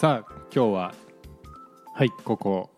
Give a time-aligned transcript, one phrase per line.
[0.00, 0.94] さあ今日は
[1.94, 2.10] はい。
[2.24, 2.70] ここ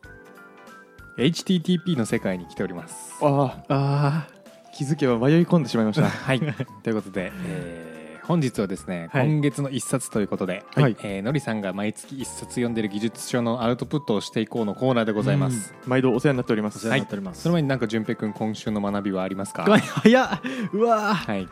[1.19, 3.15] HTTP の世界に来ております。
[3.23, 4.29] あああ
[4.75, 6.05] 気づけば迷い込んでしまいました。
[6.09, 6.41] はい。
[6.83, 9.27] ということで、えー本日はですね、はい。
[9.29, 10.97] 今月の一冊ということで、はい。
[11.05, 16.81] えーのりさんが毎月一冊読んでる技術書のアウトプットをしていこうのコーナーでございます、毎度お世話になっておりまおす。
[16.81, 19.63] 世話になっております、その前になんか淳平君今週の学びはありますか？
[19.65, 20.41] 早っ
[20.73, 21.49] うわーはい、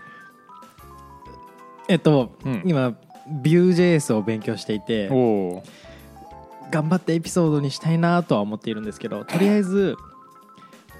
[1.88, 2.62] えっと、うん。
[2.64, 2.94] 今
[3.28, 5.08] Vue.js を勉強していて
[6.70, 9.96] 頑張ってエピソードにしたいなとは思っているんですけどとりあえず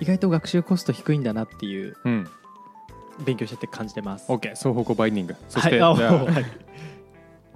[0.01, 2.29] 意外と学習コスト低いんだなっていううん。
[3.25, 4.31] 勉強してて感じてます。
[4.31, 5.37] OK 双方向バインディング。
[5.49, 6.43] そして、は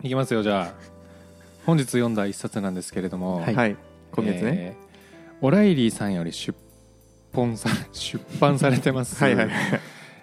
[0.00, 0.04] い。
[0.04, 0.06] い。
[0.06, 0.74] いきますよじゃあ。
[1.66, 3.54] 本日読んだ一冊なんですけれども、はい。
[3.56, 3.76] はい。
[4.12, 4.88] 今月ね、えー
[5.40, 6.52] オライリーさんより出
[7.32, 9.22] 版さ 出版されてます。
[9.22, 9.50] はいはい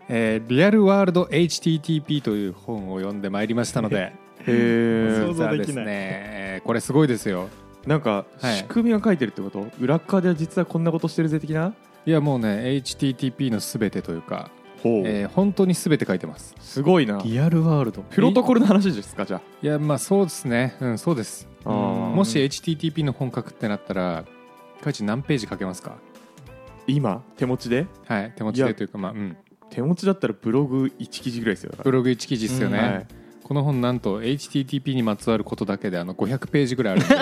[0.09, 4.13] えーリアルワールド HTTP という本を読んでまいりましたので
[4.45, 5.85] 想像できない。
[5.85, 7.49] ねえーこれすごいですよ。
[7.85, 8.55] なんかはい。
[8.57, 11.73] 仕組みが書いてるってこと、裏っ側では実はこんなことしてるぜ的な？
[12.05, 12.47] いやもうね
[12.83, 14.49] HTTP のすべてというか、
[14.81, 16.55] ほえー本当にすべて書いてます。
[16.59, 17.21] すごいな。
[17.23, 18.01] リアルワールド。
[18.03, 20.75] プロトコルの話ですかじゃいやまあそうですね。
[20.79, 21.47] うんそうです。
[21.65, 24.25] もし HTTP の本書くってなったら
[24.81, 25.97] かいち何ページ書けますか？
[26.87, 27.21] 今？
[27.37, 27.87] 手持ちで？
[28.07, 29.37] はい手持ちでというかまあうん。
[29.69, 33.07] 手持ちだったらブログ1記事ぐらいですよブログ1記事ですよね、はい
[33.45, 37.15] この本なんと HTTP にまつわることだけであの500ページぐらいあるんで。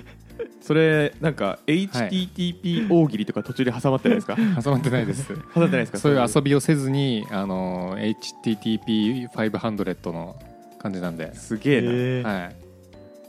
[0.62, 4.36] それなんか HTTP 大喜利とか途中で挟まってないですか？
[4.62, 5.26] 挟まってないです。
[5.26, 5.98] 挟まってないですか？
[5.98, 10.36] そういう遊びをせずにあの HTTP500 の
[10.78, 12.56] 感じなんで、すげえな、えーはい、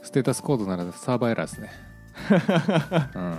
[0.02, 1.70] ステータスコードならサーバーエラーですね、
[3.14, 3.38] うん、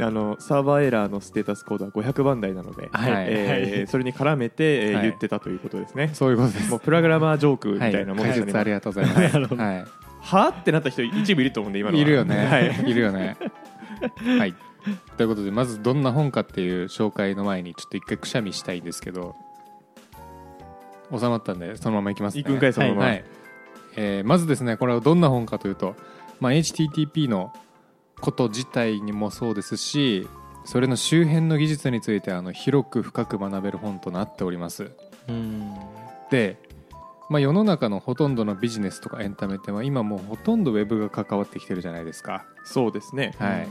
[0.00, 3.12] あのサーバーエラーのステータスコードは500番台なので、はい。
[3.12, 3.26] はい。
[3.28, 5.02] えーそれに絡めて、えーはい。
[5.02, 6.70] 言ってたということですね、そういうことです。
[6.70, 9.62] もうプログラマージョークみたはいいなものですよね、ありがとうございます、 なるほど。
[9.62, 9.84] は
[10.20, 12.06] はあってなった人一部いると思うんで今のい、は。
[12.06, 12.90] いるよね、はい。
[12.90, 13.36] い、るよね。
[14.38, 14.54] はい。
[15.16, 19.36] ということでまずどんな本かっていう紹介の前にちょっと一回くしゃみしたいんですけど
[21.16, 22.42] 収まったんでそのままいきますね。
[22.42, 23.24] 行くんかいそのまま、はい。
[23.96, 25.94] えーまずですねこれはどんな本かというと、
[26.40, 27.52] まあ、HTTP の
[28.22, 30.28] こと自体にもそうですし
[30.64, 34.92] それの周辺の技術についてあの広く深く学べる本となっております。
[35.28, 35.74] うん。
[36.30, 36.56] で、
[37.28, 42.46] まあ、世の中のほとんどのビジネスとかエンタメってまあ今もうほとんどウェブが関わってきてるじゃないですか。
[42.64, 43.68] そうですね、はい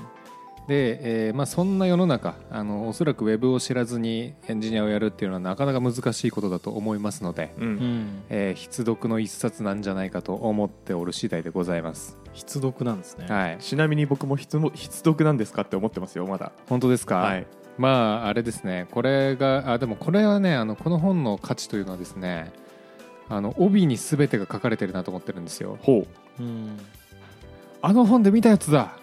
[0.67, 7.63] で、えーまあ、そんな世の中あのおそらくウェブを知らずにエンジニアをやるっていうのはなかなか難しいことだと思いますので、うん。
[7.63, 8.23] うん。
[8.29, 13.25] えー必読の一冊なんじゃないかと思っておる次第でございます、必読なんですね。
[13.27, 16.51] はい、ちなみに僕も必も必読なんですかって思ってますよまだ。
[16.69, 17.47] 本当ですか、はい。
[17.77, 18.88] まああれですね。
[18.91, 22.51] これがあでもこれはねあのこの本の価値というのはですね
[23.29, 25.79] あの帯に全てが書かれてるなと思ってるんですよ。
[25.81, 26.05] ほ
[26.39, 26.77] うん。
[27.81, 28.94] あの本で見たやつだ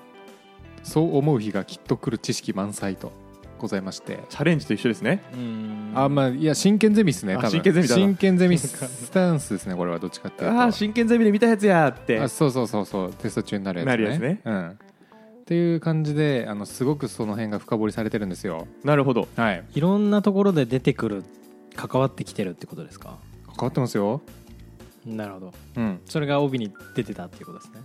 [0.82, 3.12] そう思う日がきっと来る知識満載と
[3.58, 5.22] ございましてチャレンジと一緒ですね。
[5.34, 5.92] うん。
[5.94, 7.50] あまあいや真剣ゼミですねあ多分。
[7.50, 10.58] 真剣ゼミ真剣ゼミスタンスですねこれはどっちかっていうと。
[10.58, 12.20] ああ真剣ゼミで見たやつやって。
[12.20, 13.90] あそうそうそうそうテスト中になるやつね。
[13.90, 14.40] なるやつね。
[14.44, 14.74] うん、っ
[15.44, 18.68] ていう感じであのすごくその辺が深掘りされてるんですよ。
[18.84, 19.26] なるほど。
[19.34, 19.64] はい。
[19.74, 21.24] いろんなところで出てくる
[21.74, 23.18] 関わってきてるってことですか？
[23.46, 24.20] 関わってますよ。
[25.04, 25.52] なるほど。
[25.76, 26.00] うん。
[26.04, 27.80] それが帯に出てたっていうことですね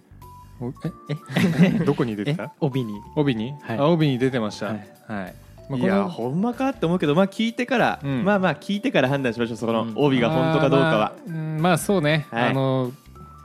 [0.68, 0.74] お
[1.10, 1.70] え？
[1.86, 2.36] どこに出てえ？
[2.36, 2.96] た帯に。
[3.16, 3.78] 帯に、はい。
[3.78, 4.68] あ帯に出てました。
[4.68, 4.80] ははい。
[4.80, 8.24] い、まあいやほんまかって思うけどまあ聞いてから、うん。
[8.24, 9.94] まあまあ聞いてから判断しましょうそこのうん。
[9.96, 12.50] 帯が本当かどうかは、あーまあうんまあそうね、はい。
[12.50, 12.92] あの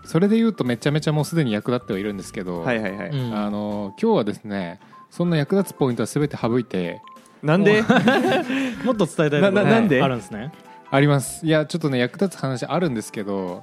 [0.04, 3.34] それで言うとめちゃめちゃもうすでに役立ってはいるんですけど、はいはいはい、うん。
[3.34, 4.80] あの今日はですね
[5.10, 7.00] そんな役立つポイントは全て省いて
[7.42, 7.82] なんで？
[8.84, 10.02] もっと伝えたいなななんで？
[10.02, 10.50] あるんですね。
[10.90, 11.44] あります。
[11.46, 13.62] いやちょっとね役立つ話あるんですけど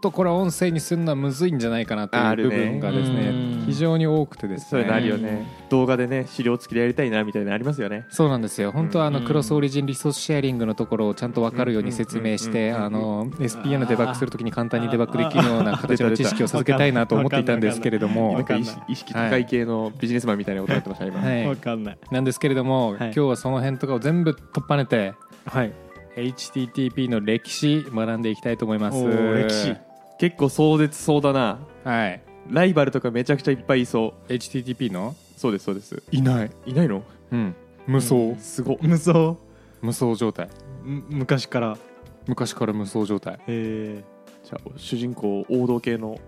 [0.00, 3.64] とこれは音声にするのはむずいんじゃないかなという部分がですねうん。
[3.66, 4.84] 非常に多くてですね。
[4.84, 8.06] ね、動画でね資料付きでやりたいなみたいなのありますよね。
[8.08, 8.72] そうなんですよ。
[8.72, 12.76] 本当はあのうんクロスオリジンリソースシェアリングのところをちゃんと分かるように説明してうん。
[12.76, 12.80] うん。
[12.80, 18.34] うんあの SPA のデバッグするときに簡単にデバッグできるような形の知識を授けたいなと思っていたんですけれども。
[18.34, 21.46] なんか意識意識高い系のビジネスマンみたいなことやってました今、はい。
[21.46, 21.98] わかんない。
[22.10, 25.14] なんですけれども、はい今日はその辺とかを全部取っぱねて
[25.46, 25.72] はい。
[26.16, 28.98] HTTP の歴史学んでいきたいと思います。
[29.04, 29.76] 歴史
[30.20, 31.58] 結構壮絶そうだな。
[31.82, 32.22] はい。
[32.50, 35.16] ライバルとかめちゃくちゃいっぱいいそ HTTP の？
[35.18, 36.02] うそうですそうです。
[36.12, 37.02] いない、いないの？
[37.32, 37.54] うん、
[37.86, 38.74] 無双、すご。
[38.74, 39.34] っ無双。
[39.80, 40.48] 無双状態。
[40.84, 41.78] む昔から。
[42.26, 44.04] 昔から無双状態、え
[44.44, 46.20] じゃあ主人公王道系の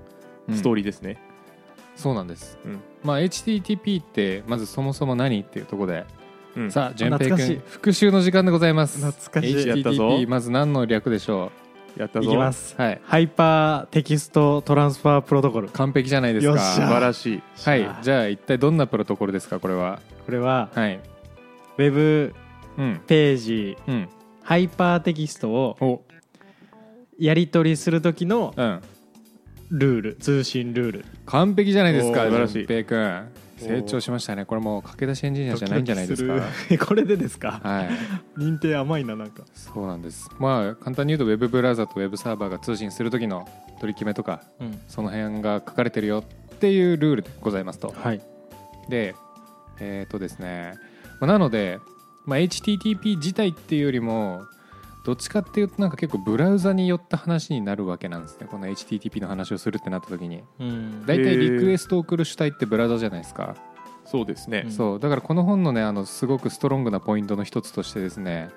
[0.50, 1.18] ストーリー、ですね、
[1.94, 6.06] そうなんです、うんまあ HTTP ってまずそもそも何っていうところで、
[6.56, 6.70] うん。
[6.70, 7.56] さあ順平懐かしい。
[7.58, 9.04] 君復習の時間でございます。
[9.04, 9.68] 懐かしい。
[9.68, 10.08] やったぞ。
[10.08, 11.52] HTTP まず何の略でしょ
[11.96, 12.28] やったぞ。
[12.28, 12.74] いきます。
[12.76, 13.00] はい。
[13.04, 15.68] Hypertext Transfer Protocol。
[15.68, 16.52] 完璧じゃないですか。
[16.52, 16.64] よっしゃ。
[16.74, 17.42] 素晴らしい。
[17.64, 17.88] はい。
[18.02, 20.00] じゃあ一体どんなプロトコルですかこれは？
[20.24, 21.00] これははい。
[21.78, 22.34] ウェブ
[22.78, 23.00] うん。
[23.06, 24.08] ページうん。
[24.42, 26.02] ハイパーテキストをお。
[27.18, 28.80] やり取りする時のうん。
[29.70, 31.04] ルール通信ルール。
[31.26, 32.66] 完璧じゃないですかおー素晴らしい。
[32.66, 33.28] 淳平君
[33.68, 34.44] 成長しましたね。
[34.44, 36.42] これもう駆け出しエンジニアじゃないんじゃないですか。
[36.86, 37.60] これでですか？
[37.62, 37.88] はい。
[38.40, 39.42] 認定甘いななんか。
[39.54, 40.28] そうなんです。
[40.38, 43.48] まあ簡単に言うとウェブブラウザとウェブサーバーが通信する時の
[43.80, 44.78] 取り決めとかうん。
[44.88, 46.24] その辺が書かれてるよ
[46.54, 47.94] っていうルールでございますと。
[47.96, 48.20] はい。
[48.88, 49.14] で
[49.80, 50.74] えっ、とですね。
[51.20, 51.78] まあなので、
[52.26, 54.44] まあ、HTTP 自体っていうよりも
[55.04, 58.46] どっちかっていうとなんか結構ブラウザによった話になるわけなんですね。
[58.50, 60.42] この HTTP の話をするってなった時に。
[60.60, 61.06] うん。
[61.06, 61.54] 大体へー。
[61.54, 63.56] リクエストを送る主体ってブラウザじゃないですか、
[64.04, 64.62] そうですね。
[64.66, 64.70] うん。
[64.70, 65.00] そう。
[65.00, 68.50] だからこの本のねあのすごくストロングなポイントの一つとしてですね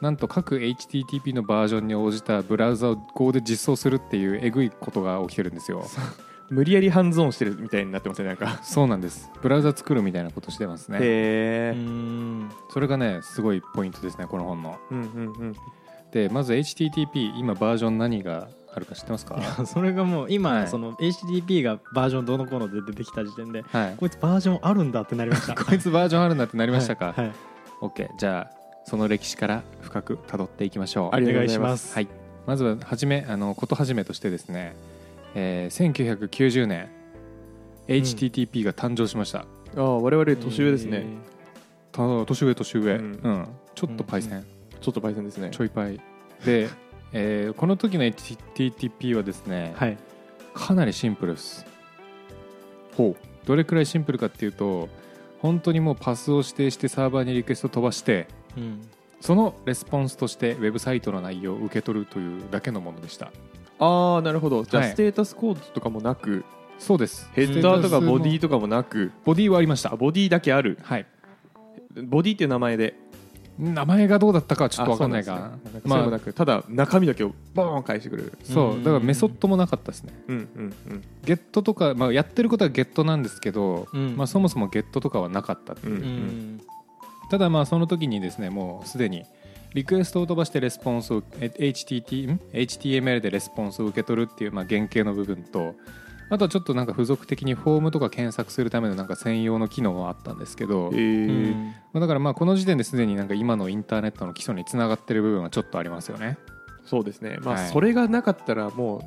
[0.00, 5.84] なんと各 HTTP のバージョンに応じたブラウザを Go で実装するっていうえぐいことが起きてるんですよ。
[6.50, 8.60] 無理やりハンズオンしてるみたいになってますねなんか。
[8.64, 9.30] そうなんです。
[9.42, 10.98] ブラウザ作るみたいなことしてますね。
[10.98, 12.48] うへえん。
[12.70, 14.78] それがねすごいポイントですねこの本の。
[14.90, 15.54] うんうんうん
[16.12, 19.40] でまず HTTP 今バージョン何があるか知ってますか？
[19.66, 20.68] それがもう今、はい。
[20.68, 23.94] その HTTP がバージョンどうのこうので出てきた時点ではい。
[23.96, 25.54] こいつバージョンあるんだってなりました。
[25.62, 27.20] こいつバージョンあるんだってなりましたか、はい。
[27.20, 27.32] はい。
[27.82, 31.14] OK じゃあその歴史から深く辿っていきましょう。
[31.14, 31.88] ありがとうお願いします。
[31.88, 32.08] すはい、
[32.46, 34.74] まずははじめあのことはじめとしてですね、
[35.34, 36.88] えー1990年
[37.86, 39.40] HTTP が誕生しました、
[39.76, 41.06] ああ我々年上ですね、
[41.92, 43.12] た年上年上、ううん。
[43.12, 44.44] んちょっとパイセン、
[44.80, 45.50] ちょっとパイセンですね。
[45.50, 46.00] ちょいパイ。
[46.44, 46.68] で、
[47.12, 49.98] えーこの時の HTTP はですね、はい。
[50.54, 51.66] かなりシンプルです。
[52.96, 53.46] ほう。
[53.46, 54.88] どれくらいシンプルかっていうと
[55.40, 58.26] 本当にもうパスを指定してサーバーにリクエスト飛ばして
[58.56, 58.80] うん。
[59.20, 63.32] そのレスポンスとしてウェブサイトの内容を受け取るというだけのものでした。
[63.78, 64.64] ああなるほど。
[64.64, 64.92] じゃあはい。
[64.92, 66.44] ステータスコードとかもなく、
[66.78, 67.28] そうです。
[67.34, 69.92] ヘッダーとかボディととかもなくボディはありました。
[69.92, 70.78] あボディだけある。
[70.82, 71.06] はい。
[72.04, 72.94] ボディっていう名前で
[73.58, 75.50] 名前がどうだったかはちょっと分かんないが。
[75.72, 75.80] ね。
[75.84, 78.32] まあただ中身だけをボーン返してくる。
[78.44, 78.84] そううん。
[78.84, 80.12] だからメソッドもなかったですね。
[80.28, 81.02] うんうんうん。
[81.24, 84.16] ゲットとか、まあ、やってることはゲットなんですけど、うん。
[84.16, 85.96] まあ、そもそもゲットとかはなかったっていう。
[85.96, 86.60] うんうん。
[87.30, 89.24] ただまあその時にですねもうすでに
[89.74, 95.74] リクエストを飛ばしてレスポンスをえ HTT ん？HTML でレスポンスを受け取るっていうまあ原型の部分と
[96.30, 101.74] あとはちょっとなんか付属的にフォームとか検索するためのなんか専用の機能はあったんですけど、えうーん。
[101.92, 106.38] まあだからまあこの時点ですでになんか今のインターネットの基礎につながってる部分はちょっとありますよね。
[106.84, 107.38] そうですね。
[107.42, 107.68] まあ、はい。
[107.68, 108.98] それがなかったらも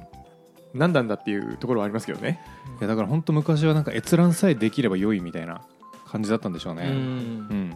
[0.74, 2.40] う何なんだっていうところはありますけどね。
[2.80, 5.62] いやだから本当昔はなんか閲覧さえできれば良いみたいな
[6.08, 6.84] 感じだったんでしょうね。
[6.84, 6.90] うん。
[6.90, 7.76] うん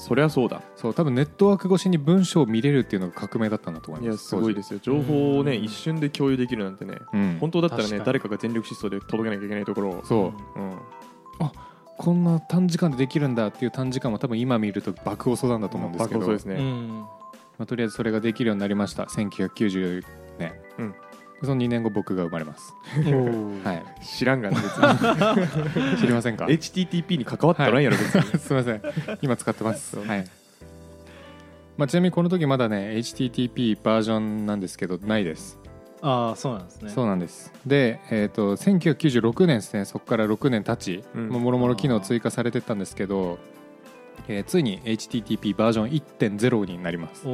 [0.00, 0.62] そりゃそうだ。
[0.76, 4.08] そう多分ネットワーク越しに文章を見れるっていうのが革命だったんだと思います。
[4.08, 4.80] いやすごいですよ。
[4.82, 5.64] 情報をねうん。
[5.64, 7.36] 一瞬で共有できるなんてねうん。
[7.38, 10.04] 本当だったらね誰かが全力疾走で届けなきゃいけないところを。
[10.04, 10.58] そう。
[10.58, 10.78] うん。
[11.98, 16.88] こんな短時間でできるんだっていう短時間は多分今見ると爆遅なんだと思うんですけど、爆そうですね、うん。
[17.58, 19.02] まあ、とりあえずそれができるようになりました。
[19.02, 20.02] 1990
[20.38, 20.94] 年、うん
[21.42, 22.74] その2年後僕が生まれます、
[23.64, 25.96] はい、知らんがな別に。
[25.98, 28.82] 知りませんか？HTTP に関わってないやろ別に、 すみません。
[29.22, 30.26] 今使ってます、はい。
[31.78, 35.58] まあ、ちなみにこの時まだね HTTP バージョンなんですけどないです。
[36.02, 36.90] ああそうなんですね。
[36.90, 37.52] そうなんです。
[37.66, 39.84] で、えー、と1996年ですね。
[39.86, 43.38] そこから6年経ち、もろもろ機能追加されてったんですけど、
[44.28, 47.24] えーついに HTTP バージョン1.0になります。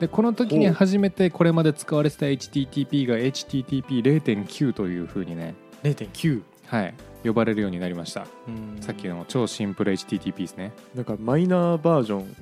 [0.00, 8.80] でこの時に初めてこれまで使われてた HTTP が HTTP0.9 というふうにね、0.9はい、呼ばれるようになりました、うん。
[8.80, 12.36] さっきの超シンプル HTTP ですね、なんかマイナーバージョン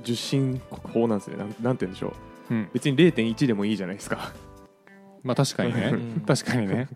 [0.00, 1.36] 受信法なんですね。
[1.36, 2.14] なんなんて言うんでしょ
[2.50, 2.54] う。
[2.54, 2.70] うん。
[2.72, 4.32] 別に0.1でもいいじゃないですか。
[5.22, 5.90] まあ確かにね。
[5.92, 6.20] うん。
[6.26, 6.88] 確かにね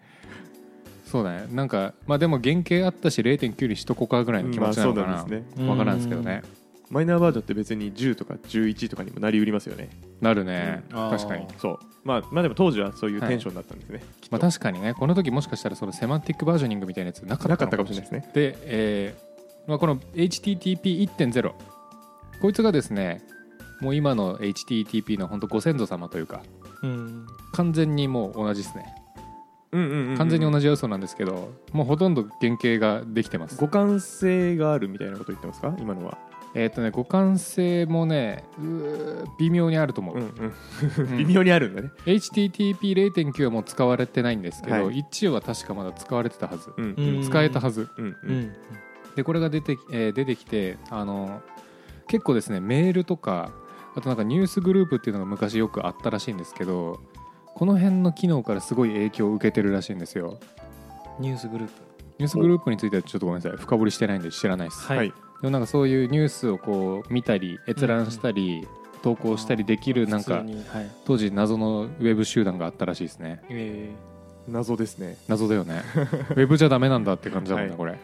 [1.14, 1.46] そうだね。
[1.52, 5.64] なんかまあでも原型あったし0.9にしとこうかぐらいの気持ちなのかな、まあそうなんですね。
[5.64, 6.42] 分からんですけどね。
[6.90, 9.90] マイナーバージョンって別に10とか11とかにもなりうりますよね。
[10.20, 11.10] なるね、うん。
[11.10, 11.46] 確かに。
[11.58, 11.78] そう。
[12.02, 14.36] まあまあでも当時はそういうテンションだったんですね、きっと。
[14.36, 18.30] まあ、確かにねこの時もしかしたらそのセマンティックバージョニングみたいなやつなかったかったかもしれないですね。
[18.34, 21.52] で、えーまあ、この HTTP1.0
[22.42, 23.22] こいつがですね
[23.80, 26.42] もう今の HTTP の本当ご先祖様というか
[26.82, 27.24] うん。
[27.52, 29.03] 完全にもう同じですね
[30.16, 33.56] 完全に同じ要素なんですけどもうほとんど原型ができてます。
[33.58, 35.74] 互換性があるみたいなこと言ってますか？
[35.78, 36.16] 今のは。
[36.56, 38.44] えっ、とね互換性もね
[39.40, 41.10] 微妙にあると思う、うんうん。
[41.10, 41.18] うん。
[41.26, 41.90] 微妙にあるんだね。
[42.06, 45.04] HTTP0.9 はもう使われてないんですけど、はい。
[45.10, 46.94] 1は確かまだ使われてたはず、うん。
[46.96, 47.22] うん。
[47.24, 47.88] 使えたはず。
[47.98, 48.52] うんううんん。
[49.16, 51.40] でこれが出て,、えー出てきてあの
[52.08, 53.50] 結構ですねメールとか
[53.96, 57.00] あとなんかニュースグループっていうのが昔よくあったらしいんですけど
[57.54, 60.38] この辺の機能からすごい影響を受けてるらしいんですよ。
[61.20, 61.74] ニュースグループ。
[62.18, 63.58] ニュースグループについてはちょっとごめんなさい。
[63.58, 64.98] 深掘りしてないんで知らないです、はい。
[64.98, 65.08] はい。
[65.08, 68.66] でもなんかそういうニュースをこう見たり閲覧したり、
[69.02, 70.46] 投稿したりできるなんかはい。
[71.04, 73.40] 当時謎のウェブ集団があったらしいですね。
[73.48, 73.90] え
[74.48, 75.16] 謎ですね。
[75.28, 75.82] 謎だよね。
[75.94, 77.78] ウェブじゃダメなんだって感じだもんね、はい。
[77.78, 77.98] これ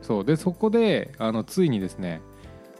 [0.00, 0.24] そう。
[0.24, 2.22] でそこであのついにですね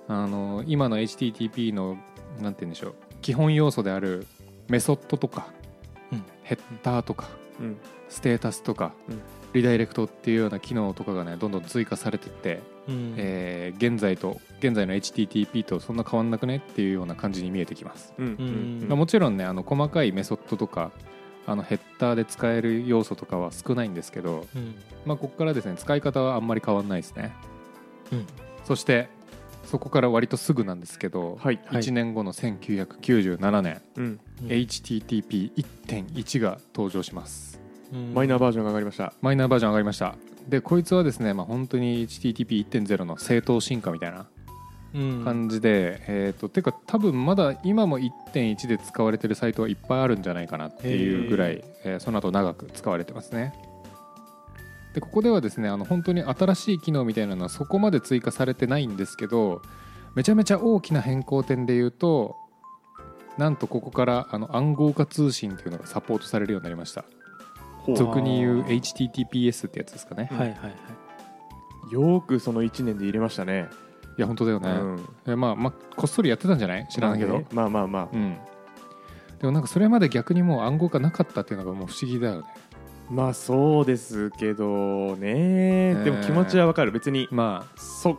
[0.08, 1.98] あの今の HTTP の
[2.40, 4.26] なんて言うんでしょう基本要素である
[4.68, 5.61] メソッドとか、うん
[6.52, 7.28] ヘッダーとか
[7.60, 7.76] うん。
[8.08, 9.20] ステータスとか、うん。
[9.54, 13.14] リダイレクトっていうような機能とかがねどんどん追加されてって、ーうん。
[13.16, 18.26] えー現在と現在の HTTP とそんな変わんなくねっていうような感じに見えてきます、うん。
[18.26, 18.88] うん。
[18.88, 20.92] まあ、もちろんねあの細かいメソッドとか
[21.46, 24.74] あのヘッダーで使える要素とかは少ないんですけど、うん。
[25.06, 27.34] まあ、ここからですね使い方はあんまり変わんないですね。
[28.12, 28.26] うん。
[28.64, 29.08] そして
[29.72, 31.82] そこから割とすぐなんですけど、はいはい。
[31.82, 34.04] 1年後の1997年、うん。
[34.42, 37.58] うん HTTP1.1 が登場します。
[37.90, 38.12] うん。
[38.12, 39.14] マイナーバージョンが上がりました。
[39.22, 40.14] マイナーバージョン上がりました。
[40.46, 44.26] でこいつはですね、まあ、本当に HTTP1.0 の正当進化みたいな
[44.94, 45.24] うん。
[45.24, 53.54] 感じで、えー、とてか多分まだ今も1.1で使われてるサイトはいっぱいあるんじゃないかなっていうぐらい、えーその後長く使われてますね
[54.94, 59.62] でここではですねあの本当に新しい機能みたいなのはそこまで追加されてないんですけど
[60.14, 62.36] めちゃめちゃ大きな変更点で言うと
[63.38, 67.04] なんとここからあの暗号化通信っていうのがサポートされるようになりました。
[67.96, 70.68] 俗に言う HTTPS ってやつですかね、はいはいは
[71.90, 71.92] い。
[71.92, 73.68] よーくその1年で入れましたね。
[74.18, 75.08] いや本当だよね、うん。
[75.26, 76.86] えまあまあこっそりやってたんじゃない？
[76.88, 78.08] 知らないけど、まあまあまあ。
[78.12, 78.36] うん。
[79.40, 82.46] でもなんかそれまで逆にもう暗号化なかったっていうのがもう不思議だよね
[83.12, 85.94] まあそうですけどね。
[86.02, 86.92] でも気持ちはわかる。
[86.92, 88.16] 別にまそ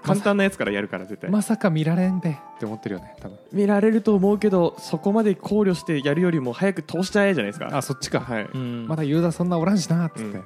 [0.00, 1.28] 簡単なやつからやるから絶対。
[1.28, 2.30] あまさか見られんべ。
[2.30, 3.36] って思ってるよね多分。
[3.52, 7.76] 見られると思うけどそこまで考慮してやるよりも早く通しちゃえじゃないですか。
[7.76, 8.44] あそっちか、はい。
[8.44, 8.86] うん。
[8.86, 10.44] まだユーザーそんなおらんしなっつって、うん。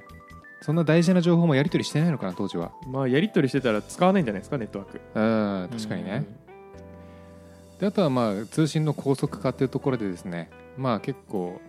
[0.62, 2.72] そんな大事な情報もやり取りしてないのかな当時は。
[2.86, 5.00] まあやり取りしてたら使わないんじゃないですかネットワーク。
[5.14, 5.20] う
[5.66, 6.24] ん確かにね、
[7.78, 10.48] であとはまあ通信の高速化っていうところでですね。
[10.78, 11.60] まあ結構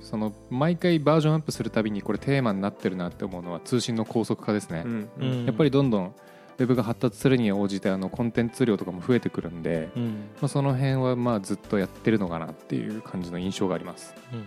[0.00, 5.42] その毎回バージョンアップするたびにこれテーマになってるなって思うのは通信の高速化ですね、うんううん。
[5.42, 6.14] んやっぱりどんどん
[6.58, 10.04] ウェブが発達するに応じてあのコンテンツ量とかも増えてくるんで、うん。
[10.40, 14.14] まあ、その辺はまあずっとやってるのかなっていう感じの印象があります。
[14.32, 14.44] うん。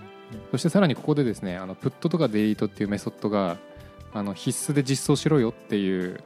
[0.52, 3.58] そしてさらにここでですねあのプットとかデリートっていうメソッドが
[4.14, 6.20] あの必須で実装しろよっていう、うんうんうん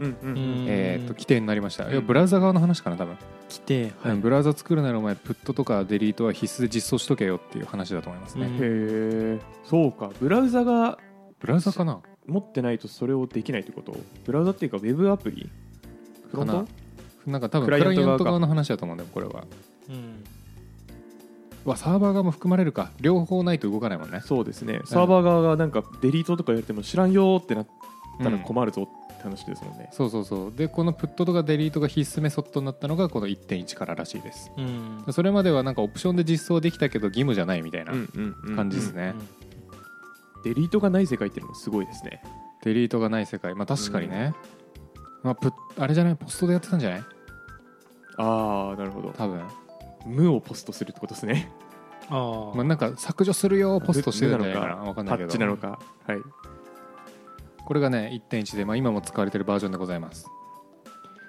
[0.00, 1.92] えー、と規定になりました、うん。
[1.92, 3.16] いやブラウザ側の話かな多分、
[3.48, 4.16] 来てはい。
[4.16, 8.54] ブラウザ作るならお前プットとかデリートは必須で実装しとけよっていう話だと思いますね、うん。
[8.54, 10.10] へえそうか。
[10.20, 10.98] ブラウザが
[11.40, 12.00] ブラウザかな？
[12.26, 13.96] 持ってないとそれをできないってこと？
[14.24, 15.48] ブラウザっていうかウェブアプリ？
[16.30, 16.58] フロンかト？
[17.26, 19.44] ななんか多分クラクライアント側の話だと思うんだよこれは。
[19.88, 20.24] うん。
[21.66, 22.90] うわサーバー側も含まれるか。
[23.00, 24.20] 両方ないと動かないもんね。
[24.24, 24.80] そうですね。
[24.84, 27.66] サーバー側がなんかデリートとか言われても知らんよーってなっ
[28.18, 28.38] たらうん。
[28.40, 30.52] 困るぞって話ですもんね、そうそうそう。
[30.54, 34.50] でこのプットとかデリートが必須メソッドになったのがこの1.1かららしいです。
[34.56, 35.04] うん。
[35.12, 38.56] それまではなんかオプションで実装できたけど義務じゃないみたいなうんうんうん。
[38.56, 39.14] 感じですね、
[40.44, 42.22] デリートがない世界っていうのもすごいですね。
[42.62, 43.54] デリートがない世界。
[43.54, 44.34] まあ確かにね、
[45.22, 46.16] まあ、プあれじゃない？
[46.16, 47.02] ポストでやってたんじゃない？
[48.18, 49.10] ああなるほど。
[49.10, 49.42] 多分、
[50.06, 51.50] 無をポストするってことですね。
[52.10, 55.28] あまあ、なんか削除するよポストしてるんじゃないか分かんないけど。
[55.28, 55.78] タッチなのか。
[56.06, 56.18] はい
[57.68, 60.26] これがね1.1で、まあ、今も使われてるバージョンでございます。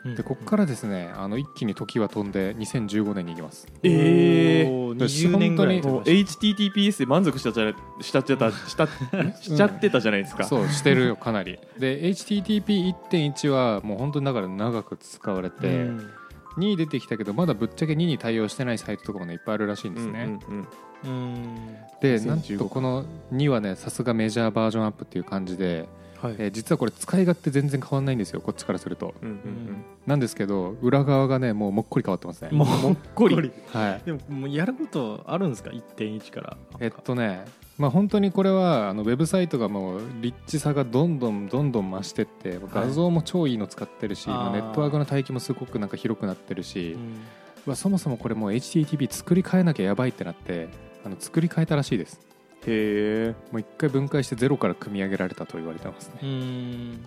[0.05, 3.67] あでここからですねあの一気に時は飛んで2015年に行きます。
[3.83, 4.69] えー。
[4.69, 11.59] おー20年ぐらい本もう HTTPS で満足したじゃしたっちゃったしたしちゃ ってたじゃないですか、そうしてるよかなり。
[11.77, 16.09] で HTTP1.1 はもう本当にだから長く使われて、うん。
[16.57, 20.67] 2出てきたけどまだぶっちゃけ2に対応してないサイトとかもねいっぱいあるらしいんですね、うんうん
[21.03, 21.75] うん。
[21.99, 23.03] で2015なんとこの
[23.33, 25.89] 2はねさすがメジャーバージョンアップっていう感じで、
[26.21, 26.35] はい。
[26.37, 29.13] えー実はこれ使い勝手全然変わんないんですよこっちからすると。
[29.21, 32.49] うんうんなんですけど裏側がねもうもっこり変わってますね。
[32.53, 33.35] もっこり。
[33.35, 34.01] はい。
[34.05, 36.57] でももうやることあるんですか？1.1から。
[36.79, 37.45] えっとね
[37.77, 44.33] まあ本当にこれはあのウェブサイトがもうリッチさがどんどんどんどん増してって画像も超いいの使ってるし、あー。
[44.35, 47.19] まあネットワークの帯域もすごくなんか広くなってるし、うん。
[47.65, 50.69] まあそもそもこれもう HTTP 作り変えなきゃやばいってなって
[51.05, 52.19] あの作り変えたらしいです
[52.67, 56.19] へえもう一回分解してゼロから組み上げられたと言われてますね。
[56.21, 57.05] うん。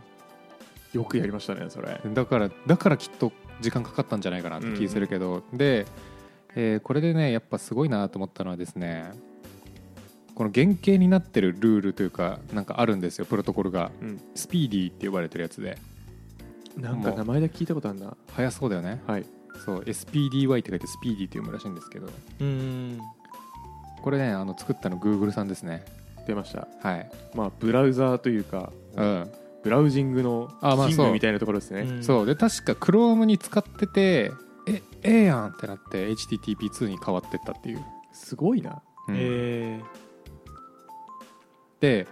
[0.92, 2.00] よくやりましたねそれ。
[2.12, 5.86] だからだからきっと時間かかったんじゃないかなって気するけど、で、
[6.54, 9.10] えーこれでねやっぱすごいなと思ったのはですね
[10.34, 13.90] この原型になってるルールというかなんかあるんですよプロトコルが。
[14.00, 14.20] うん。
[14.34, 15.78] スピーディーって呼ばれてるやつで。
[16.76, 18.16] なんか名前だけ聞いたことあるな。
[18.34, 19.02] 速そうだよね。
[19.06, 19.26] はい。
[19.64, 22.08] そう SPDY って書いてスピーディーって読むらしいんですけど。
[22.40, 22.98] うん
[24.02, 25.84] これねあの作ったの Google さんですね。
[26.26, 26.68] 出ました。
[26.82, 27.10] はい。
[27.34, 29.32] まあブラウザーというかうん。
[29.62, 30.96] ブラウジングのあまあそう。
[30.96, 32.04] キングみたいなところですね、うん。
[32.04, 32.26] そう。
[32.26, 34.32] で確か Chrome に使ってて
[34.66, 38.82] えええやんってなって HTTP2 に変わってったっていう、すごいな。
[39.08, 39.16] うん。
[39.18, 39.80] え
[41.80, 42.06] で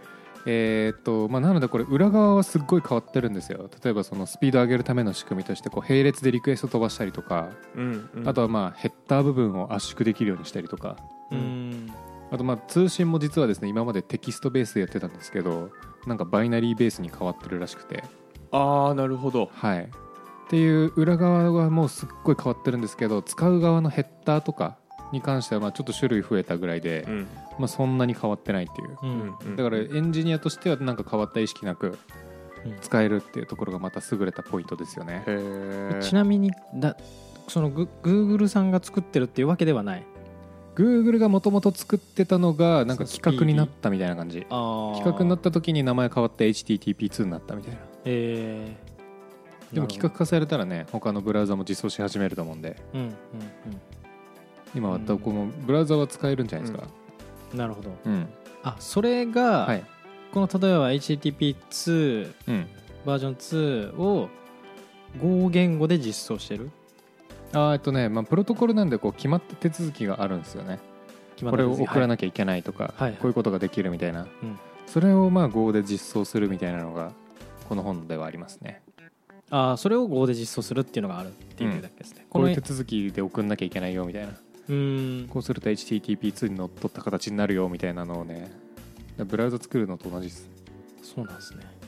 [0.46, 3.68] えーっとまあ、なのでこれ裏側はすっごい変わってるんですよ。
[3.84, 8.28] 例えばそのスピード上げるための仕組みとしてこう並列でリクエスト飛ばしたりとか、うん、うん。
[8.28, 10.96] あとはまあヘッダー部分を圧縮できるようにしたりとか。
[11.30, 11.69] ーうん
[12.30, 15.70] あとまあ通信も実はですね今までテキストベースでやってたんですけど
[16.06, 18.04] なんかバイナリーベースに変わってるらしくて。
[18.52, 19.50] ああなるほど。
[19.52, 19.82] はい。
[19.82, 19.86] っ
[20.48, 24.76] ていう裏側はもうすっごい変わってるんですけど使う側のヘッダーとか
[25.12, 27.26] に関してはまあちょっと種類増えたぐらいで、うん。
[27.58, 28.98] まあ、そんなに変わってないっていう。
[29.02, 29.36] うん。
[29.44, 31.98] うんだからエンジニアとしてはなんか変わった意識なく
[32.64, 32.76] うん。
[32.80, 35.24] 使えるっていうところがまた優れたポイントですよね。
[36.00, 36.96] ちなみにだ
[37.48, 40.06] そのグ Google さんが作ってるっていうわけではない
[40.80, 44.46] Google がもともと作ってたのがなんか企画になったみたいな感じ。
[44.48, 47.78] あ企画になっった時に名前変わって HTTP2 になったみたいな。
[48.06, 49.74] えー。
[49.74, 52.76] でも企画化されたらね他のブラウザも実装し始めると思うんで。
[52.94, 53.10] うんうん
[54.72, 56.88] 今またこのブラウザは使えるんじゃないですか。
[57.52, 57.58] うん。
[57.58, 57.90] なるほど。
[58.06, 58.28] うん、
[58.62, 59.84] あそれが、はい。
[60.32, 62.66] この例えば HTTP2 うん。
[63.04, 64.28] バージョン2を
[65.18, 66.70] 5言語で実装してる
[67.52, 70.78] あーえっとね、まあ、プロトコルなんでこう決まった手続きがあるんですよね。
[71.42, 73.12] これを送らなきゃいけないとか、はい。
[73.12, 74.58] こういうことができるみたいな、うん。
[74.86, 77.12] それをまあ Go で実装するみたいなのが
[77.68, 78.82] この本ではありますね。
[79.50, 84.28] あーそれを Go で実装するっていうのがあるっていうだけですね、こういうこ手続きで送んなきゃいけないよみたいな。
[84.28, 84.34] の
[84.68, 85.28] うん。
[85.28, 88.50] こうすると HTTP2 にのっとった形になるよみたいなのをね
[89.18, 90.48] ブラウザ作るのと同じです。
[91.02, 91.79] そうなんですね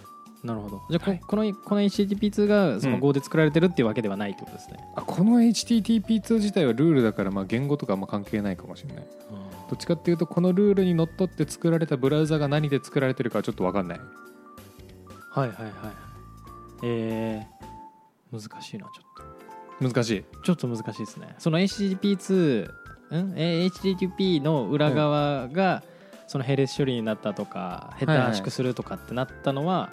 [0.44, 0.82] なるほど。
[0.90, 1.20] じゃあこ,、はい。
[1.20, 3.00] このこの HTTP2 がそのうん。
[3.00, 9.04] Go で作られてるっていうわけではないってことですね、あこの HTTP2 自体はルールだからまあ言語とかあんま関係ないかもしれない。
[9.70, 14.00] どっちかっていうとこのルールにのっとって作られたブラウザが何で作られてるかはちょっと分かんない。
[15.30, 15.72] はいはいはい。
[16.82, 19.12] えー、難しいなちょっ
[19.80, 20.22] 難しい。
[20.22, 21.34] とちょっと難しいですね。
[21.38, 22.68] その HTTP2
[23.12, 23.34] ん？
[23.36, 25.82] えー HTTP の裏側が
[26.26, 29.90] その並列処理になったとかヘッダー圧縮するとかってなったのは、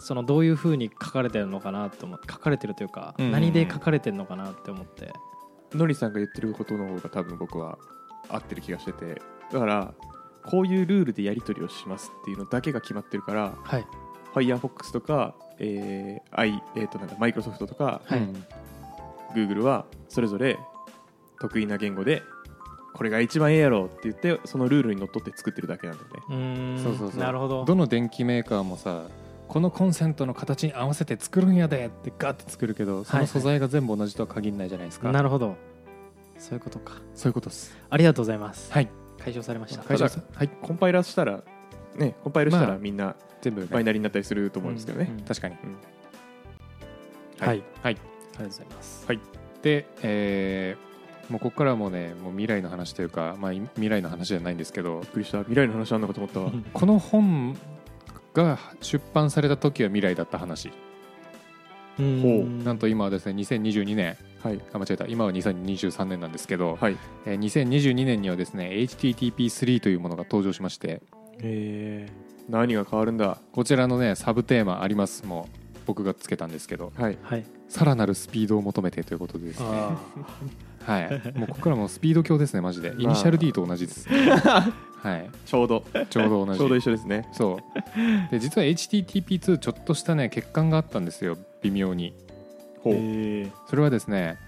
[0.00, 3.24] そのどういうふうに書かれてるのかなと思って書かれてるというか、うん。
[3.26, 5.12] うんうん何で書かれてるのかなって思って。
[5.72, 7.78] のりさんが言ってることの方が多分僕は
[8.28, 9.22] 合ってる気がしてて。
[9.52, 9.94] だから
[10.44, 13.86] こういうルールでやり取りをしますっていうのだけが決まってるからはい。
[14.34, 18.20] Firefox とか、えー I えー、となんだマイクロソフトとかはい。
[18.20, 18.44] うん。
[19.34, 20.58] Google はそれぞれ
[21.40, 22.22] 得意な言語で
[22.94, 26.22] これが一番ええやろって言ってそのルールにのっとって作ってるだけなんだよね。
[26.28, 26.82] うーん。
[26.82, 27.20] そうそうそう。
[27.20, 27.64] なるほど。
[27.64, 29.04] どの電機メーカーもさ
[29.50, 35.56] このコンセントの形に合わせて作るんやでってガッて作るけどその素材が全部同じとは限らないじゃないですか、なるほど。
[36.38, 36.94] そういうことか。
[37.16, 37.76] そういうことです。
[37.90, 38.72] ありがとうございます。
[38.72, 38.88] はい。
[39.18, 39.82] 解消されました。
[39.82, 40.48] はい。
[40.48, 41.42] コンパイラーしたら
[41.96, 45.56] ねコンパイルしたまあらみんな全部、ね、バイナリーになったりすると思うんですけどね、うん確かに。
[47.40, 47.64] はい、はい。
[47.82, 47.94] あはい。
[47.94, 49.08] りがとうございます。
[49.62, 50.90] で、えー
[51.30, 55.38] もうここからもうねもう未来の話というか、まあ、い未来の話じゃないんですけどびっくりした。
[55.38, 56.52] 未来の話あんのかと思ったわ。
[56.74, 57.56] この本
[58.34, 60.68] が出版された時は未来だった話。
[61.98, 62.04] うー
[62.44, 62.64] ん。
[62.64, 64.60] なんと今はですね2022年はい。
[64.72, 65.06] あ間違えた。
[65.06, 66.96] 今は2023年なんですけど、はい。
[67.26, 71.02] えー2022年にはですね HTTP3 というものが登場しまして。
[71.42, 72.08] へ
[72.48, 73.38] 何が変わるんだ？
[73.52, 76.92] こちらのねサブテーマありますもう僕がつけたんですけど。
[76.96, 77.14] はい。
[77.14, 77.44] ーはい。
[77.68, 79.66] さらなるスピードを求めてということでですね。
[79.68, 80.00] あ
[80.84, 81.38] はい。
[81.38, 82.94] もうここからもうスピード強ですねマジで。
[82.98, 84.08] イニシャル D と同じです
[85.02, 85.30] はい。
[85.46, 85.84] ちょうど。
[86.10, 86.58] ちょうど同じ。
[86.58, 87.28] ちょうど一緒ですね。
[87.32, 88.30] そう。
[88.30, 91.36] で実は HTTP2 ちょっとしたね欠陥があったんですよ。
[91.62, 92.14] 微妙に。
[92.82, 92.94] ほう、
[93.68, 94.38] それはですね、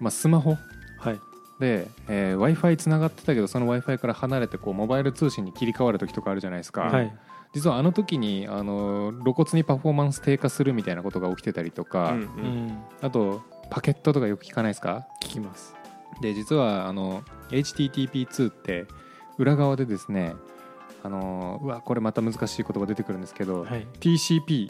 [0.00, 0.56] まあ、スマホ。
[0.98, 1.18] はい。
[1.60, 7.16] で、え w i f i つながってたけどその w i f i から離れてこうモバイル通信に切り替わる時とかあるじゃないですか、はい。
[7.54, 12.66] 実はあの時にあの露骨にパフォーマンス低下するみたいなことが起きてたりとか、うんううん。
[12.66, 15.06] んあとパケットとかよく聞かないですか？
[15.22, 15.74] 聞きます。
[16.20, 18.86] で実はあの HTTP2 って
[19.38, 20.34] 裏側でですね
[21.02, 21.80] あのうわ。
[21.80, 23.86] これまた難しい言葉出てくるんですけど、はい。
[24.00, 24.68] TCP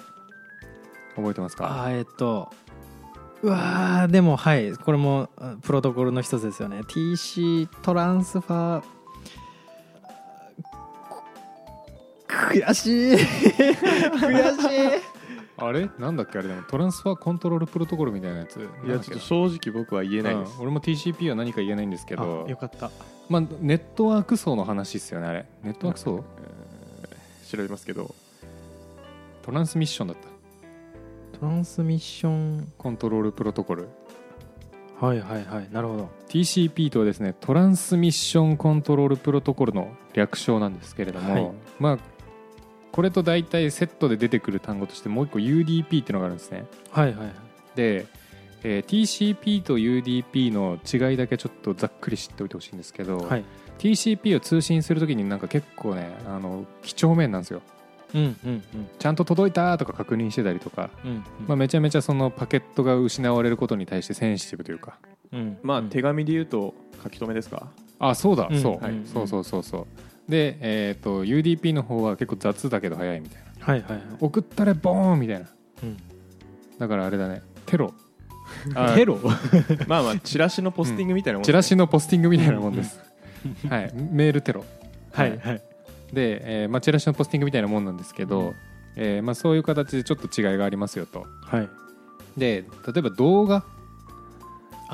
[1.16, 1.84] 覚えてますか？
[1.84, 2.50] あーえっと
[3.42, 4.72] うわーでもはい。
[4.72, 6.80] これもあプロトコルの一つですよね。
[6.80, 8.84] TC トランスファー
[12.28, 13.16] 悔しい。
[14.18, 15.15] 悔しい
[15.58, 15.88] あれ？
[15.98, 16.38] なんだっけ？
[16.38, 18.56] あれでもトランスファーコントロールプロトコルみたいなやつ。
[18.84, 20.62] いやちょっと正直僕は言えないです、うん。
[20.62, 22.44] 俺も TCP は何か言えないんですけど。
[22.46, 22.90] あよかった。
[23.28, 25.46] まあ、ネットワーク層の話ですよねあれ。
[25.62, 26.24] ネットワーク層？
[27.50, 28.14] 調べますけど。
[29.42, 31.38] トランスミッションだった。
[31.38, 32.72] トランスミッション。
[32.76, 33.88] コントロールプロトコル。
[35.00, 35.68] はいはいはい。
[35.72, 36.08] なるほど。
[36.28, 41.52] TCP とはですねトランスミッションコントロールプロトコルの略称なんですけれども、はい。
[41.78, 41.98] まあ
[42.96, 46.64] これと大体セットで出てくる単語としてもう一個 UDP っていうのがあるんですね。
[46.90, 47.32] はいはいはい。
[47.76, 48.06] で、
[48.64, 53.44] えー TCP と UDP の違いだけちょっとざっくり知っておいてほしいんですけど、はい。
[53.78, 57.60] TCP を通信するときになんか結構ねあの几帳面なんですよ。
[58.14, 58.88] うんうんうん。
[58.98, 61.24] ちゃんと届いたとか確認してたりとか、うん。
[61.46, 64.98] まあ、めちゃめちゃそのパケットが失われることに対してセンシティブというか。
[65.32, 65.58] うん。
[65.62, 65.88] まあうん。
[65.90, 67.68] 手紙で言うと書き留めですか？
[67.98, 68.58] あそうだ、うん。
[68.58, 68.94] そう、はい。
[69.04, 69.86] そうそうそうそう
[70.28, 73.66] で、えー、と UDP の方は結構雑だけど早いみたいな。
[73.66, 74.02] はいはいはい。
[74.20, 75.46] 送ったらボーンみたいな。
[75.82, 75.96] うん。
[76.78, 77.42] だからあれだね。
[77.66, 77.92] テロ。
[78.74, 79.18] あテロ？
[79.88, 83.00] まあまあチラシのポスティングみたいなもんチラシのポスティングみたいなもんです、
[83.68, 84.64] はい、メールテロ。
[85.12, 85.62] はいはい。
[86.12, 88.54] で、えーまあ、チラシのポスティングみたいなもんなんですけど、
[88.96, 91.26] えーまあ、そういう形でちょっと違いがありますよと。
[91.42, 91.68] はい。
[92.36, 93.64] で例えば動画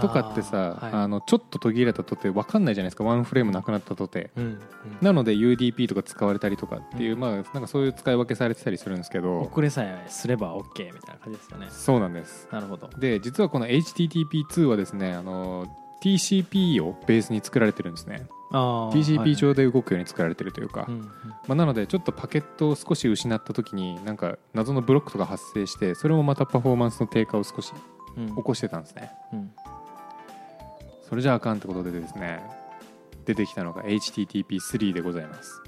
[0.00, 1.08] とかってさあ、はい。
[1.08, 3.04] のちょっと途切れたとて分かんないじゃないですか。
[3.04, 4.30] ワンフレームなくなったとて。
[4.36, 4.60] うんうん。
[5.00, 7.20] なので UDP とか使われたりとかっていう、うん。
[7.20, 9.40] まあなんかそういう使い分けされてたりするんですけど。
[9.40, 11.66] 遅れさえすれば OK みたいな感じですよね。
[11.70, 12.48] そうなんです。
[12.50, 12.88] なるほど。
[12.98, 15.66] で実はこの HTTP2 はですねあの
[16.02, 18.26] TCP をベースに作られてるんですね。
[18.52, 21.02] TCP 上で動くように作られてるというか、うんうん。
[21.02, 21.08] ま
[21.50, 27.72] あ、なのでちょっとパケットを少し失った時になんか謎のブロックとか発生してそれもまたパフォーマンスの低下を少し
[28.16, 28.36] うん。
[28.36, 29.10] 起こしてたんですね。
[29.32, 29.52] うん
[31.12, 32.42] それじゃあかんってことでですね
[33.26, 35.62] 出てきたのが HTTP3 でございます。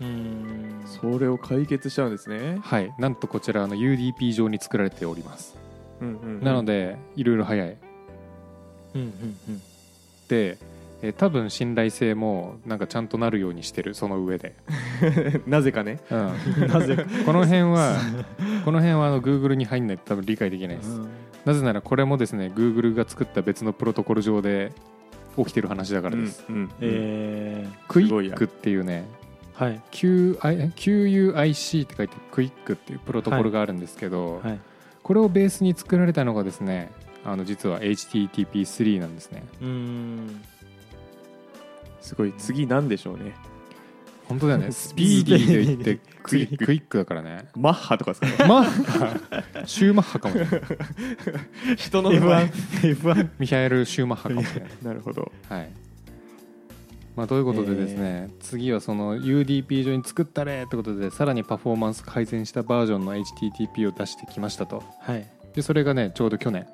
[0.00, 0.84] うーん。
[0.86, 2.60] それを解決しちゃうんですね。
[2.62, 2.94] はい。
[3.00, 5.56] なんとこちらあの UDP 上に作られております、
[6.00, 6.40] うんうんうん。
[6.40, 7.76] なのでいろいろ早い。
[8.94, 9.08] うんうん
[9.48, 9.62] うん。
[10.28, 10.56] で、
[11.02, 13.92] えー多分信頼性もなんかちゃんとなるようにしてる。
[13.94, 14.54] その上で、
[15.48, 15.98] なぜかね。
[16.12, 16.18] うん、
[16.70, 17.02] なぜか。
[17.26, 17.96] この辺は
[18.64, 21.00] この辺はあの Google に入んないと多分理解できないです、
[21.48, 24.70] なぜならこれもですね Google が作った別のプロトコル上で
[25.38, 26.70] 起きてる話だからです、うんうん。
[26.82, 29.80] えクイックっていうねーはい。
[29.90, 34.60] QUIC って書いてクイックっていうプロトコルがあるんですけど、はい。
[35.02, 36.92] これをベースに作られたのがですね
[37.24, 39.42] あの実は HTTP3 なんですね。
[39.62, 40.44] うーん。
[42.02, 42.34] すごい。
[42.36, 43.34] 次なんでしょうね
[44.28, 44.70] 本当だよね。
[44.72, 47.46] スピーディーで言ってクイクイックだからね。
[47.56, 48.44] マッハとかですか？
[48.44, 49.64] ねマッハ。
[49.66, 52.44] シューマッハかもしれない人の名前。
[52.44, 55.32] F1 ミハエル・シューマッハかもしれないなるほど。
[55.48, 55.70] はい。
[57.16, 64.84] まあ、ということでですね、次はその UDP 上に作ったれってことでさらにパフォーマンス改善したバージョンの HTTP を出してきましたと。
[65.00, 65.26] はい。
[65.54, 66.66] でそれがねちょうど去年。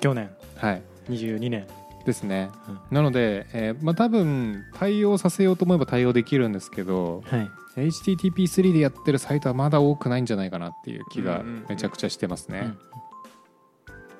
[0.00, 0.28] 去年。
[0.56, 0.82] はい。
[1.08, 1.66] 22年
[2.04, 2.50] ですね、
[2.90, 7.50] なので、えーまあ、多分対応させようと思えば対応できるんですけどはい。
[7.76, 12.78] HTTP3 でやってるサイトはまだ多くないんじゃないかなっていう気がうんうんうんめちゃくちゃしてますね、うん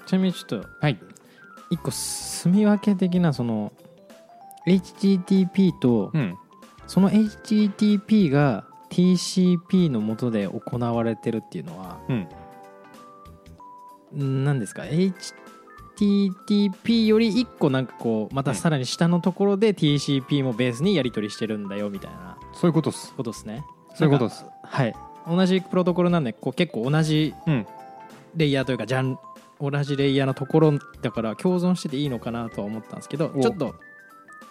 [0.06, 0.98] ちなみにちょっとはい。
[1.70, 3.72] 一個住み分け的なその
[4.66, 6.36] HTTP とうん。
[6.86, 12.28] その HTTP が TCP の下で行われてるっていうのはうん。
[14.44, 15.34] 何ですか？HTTP
[16.00, 22.36] より一個なんかこうまたさらに下のところで TCP もベースにやり取りしてるんだよみたいな。
[22.52, 23.12] そういうことっす。
[23.14, 23.64] ことですね。
[23.94, 24.44] そういうことです。
[24.62, 24.94] はい。
[25.28, 27.66] 同じプロトコルなんでこう結構同じうん。
[28.36, 29.18] レイヤーというかジャン
[29.60, 33.40] 同じレイヤーのところだから共存してていいのかなとは思ったんですけどお。
[33.40, 33.74] ちょっと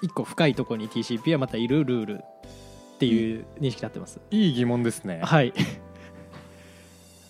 [0.02, 4.20] 一個深いところに TCP はまたいるルールっていう認識になってます。
[4.32, 5.22] いい疑問ですね。
[5.24, 5.54] はい。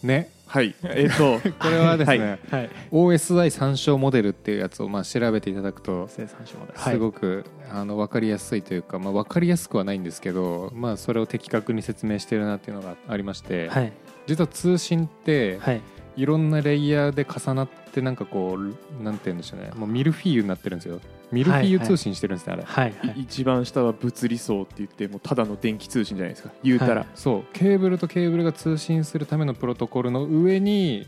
[0.04, 0.76] ねはい。
[0.84, 2.70] えっと これはですね、はい。
[2.92, 13.92] OSI 参照モデルっていうやつをまあ調べていただくとすごく、あの分かりやすいというか、まあ、分かりやすくはないんですけど、まあ、それを的確に説明してるなっていうのがありまして、はい。
[14.28, 15.82] 実は通信ってはい
[16.16, 19.72] いろんなレイヤーで重なってなんかこうなんて言うんでしょうね。
[19.76, 21.00] もうミルフィーユになってるんですよ。
[21.32, 22.64] ミルフィーユ通信してるんですね、あれ。
[22.64, 23.22] はいはい。
[23.22, 26.52] 一番下は物理層って言ってもうただの電気通信じゃないですか。
[26.64, 27.08] 言うたら、はい。
[27.16, 27.44] そう。
[27.54, 31.08] ケーブルとケーブルが通信するためのプロトコルの上に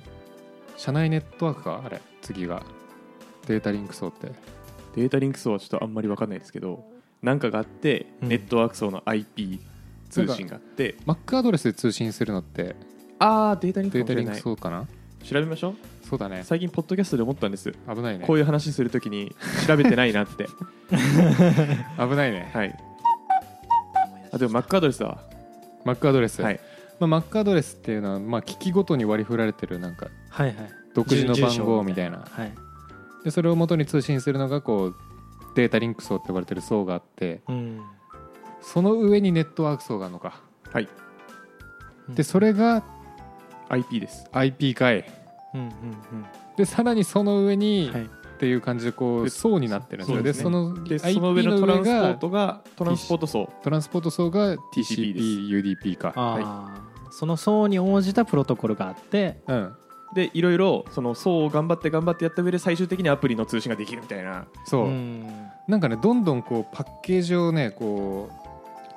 [0.77, 2.01] 社内ネットワークかあれ。
[2.21, 2.63] 次が。
[3.45, 4.31] データリンク層って。
[4.95, 6.85] データリンク層はちょっとあんまり分かんないですけど
[7.21, 8.29] なんかがあって、うん。
[8.29, 9.59] ネットワーク層の IP
[10.09, 10.95] 通信があって。
[11.05, 12.75] Mac アドレスで通信するのって
[13.19, 13.87] ああデータリ
[14.23, 14.87] ンク層かな？
[15.25, 15.75] 調べましょう。
[16.07, 16.43] そうだね。
[16.43, 17.71] 最近ポッドキャストで思ったんです。
[17.89, 18.25] 危ないね。
[18.27, 19.35] こういう話するときに
[19.65, 20.45] 調べてないなって。
[21.97, 22.51] 危ないね。
[22.53, 22.77] はい。
[24.31, 25.07] あでも Mac アドレスだ。
[25.07, 25.17] わ
[25.83, 26.59] Mac アドレス、はい。
[26.99, 30.55] まあ、Mac アドレスっていうのは、まあ、機器ごとに割り振られてるなんかはいはい。
[30.93, 32.19] 独自の住番号みたいな。
[32.29, 32.53] はい。
[33.23, 34.95] でそれを元に通信するのがこう
[35.55, 37.81] データリンク層って呼ばれてる層があってうん。
[38.61, 40.39] その上にネットワーク層があるのか。
[40.71, 40.87] はい。
[42.09, 42.83] でそれが
[43.69, 44.27] IP です。
[44.31, 45.05] IP かい。
[45.53, 45.69] うんうん
[46.57, 48.09] でさらにその上にうんはい。
[48.35, 50.21] っていう感じでこうで層になってるんですよ。
[50.21, 50.43] ですね。
[50.43, 56.13] でそのでその上のトランスポーがトがトランスポート層トランスポート層が TCPUDP か。
[56.15, 57.11] あー。
[57.11, 59.73] その層に応じたプロトコルがあってうん。
[60.13, 64.45] でいろいろその層を頑張って頑張ってやった上で最終的にアプリの通信ができるみたいな。
[64.65, 65.25] そう、ん。
[65.67, 68.44] なんかねどんどんこうパッケージをねこう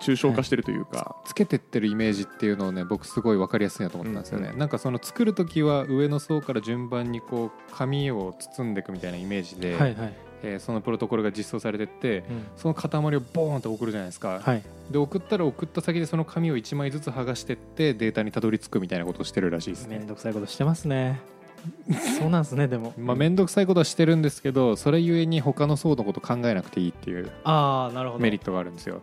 [0.00, 12.46] 抽象化してるというか、つけてってるイメージっていうのをね僕すごい分かりやすいなと思ったんですよね、うんなんかその作る時は上の層から順番にこう紙を包んでいくみたいなイメージで、はいはい、えーそのプロトコルが実装されてってうん。
[12.56, 19.98] その塊をボーンと送るじゃないですか、はい、で送ったら送った先でその紙を1枚ずつ剥がしてってデータにたどり着くみたいなことをしてるらしいですね。
[19.98, 21.20] めんどくさいことしてますね。
[22.18, 28.22] そうなんですねでも、 まあ面倒くさいことはしてるんですけどそれゆえに他の層のこと考えなくていいっていうああなるほど。
[28.22, 29.02] メリットがあるんですよ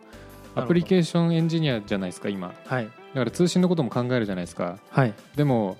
[0.55, 2.53] アプリケーションエンジニアじゃないですか今。
[2.65, 2.85] はい。
[2.85, 2.91] だ
[3.21, 4.77] から通信のことも考えるじゃないですか。
[4.89, 5.13] はい。
[5.35, 5.77] でも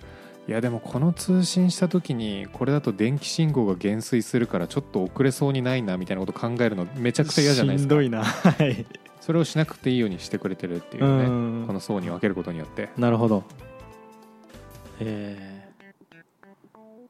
[0.48, 7.94] いやでもこの通信した時にこれだと電気信号が減衰するからちょっと遅れそうにないなみたいなこと考えるのめちゃくちゃ嫌じゃないですか。
[7.94, 8.24] しんどいな。
[8.24, 8.86] はい。
[9.22, 12.90] それをしなくていいようにしてくれてるっていううねんこの層に分けることによって。
[12.98, 13.44] なるほど。
[15.00, 15.56] えー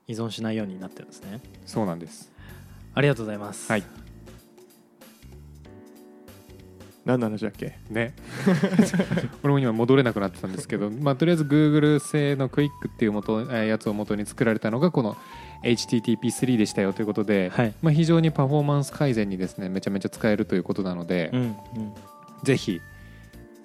[0.08, 1.42] 依存しないようになってるんですね。
[1.66, 2.32] そうなんです。
[2.94, 3.72] ありがとうございます。
[3.72, 3.84] はい
[7.06, 7.78] 何の話だっけ？
[7.90, 8.16] ね。
[9.44, 15.16] 俺も今戻れなくなってたんですけど、まあ、とりあえず Google 製のクイックっていう元えーやつを元に作られたのがこの
[15.64, 17.74] HTTP3 でしたよということで、はい。
[17.82, 21.56] まあ、非常にパフォーマンス改善にですねめちゃめちゃ使えるということなので、うんうん。
[22.44, 22.82] ぜひ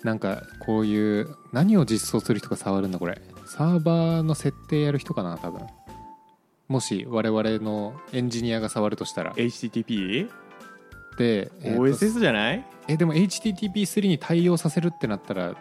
[0.02, 3.20] なんかこういう何を実装する人が触るんだこれ？
[3.46, 5.62] サーバーの設定やる人かな多分。
[6.68, 9.32] もし我々のエンジニアが触るとしたら。
[9.32, 10.28] HTTP?OSS、で、
[11.22, 12.64] えーとじゃない？
[12.88, 15.54] えでも HTTP3 に対応させるってなったら